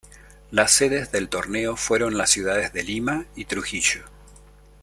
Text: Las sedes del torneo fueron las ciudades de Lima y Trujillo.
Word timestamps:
Las 0.49 0.71
sedes 0.71 1.11
del 1.11 1.29
torneo 1.29 1.75
fueron 1.75 2.17
las 2.17 2.31
ciudades 2.31 2.73
de 2.73 2.81
Lima 2.81 3.25
y 3.35 3.45
Trujillo. 3.45 4.01